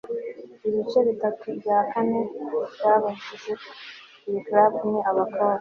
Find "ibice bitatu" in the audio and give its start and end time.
0.67-1.45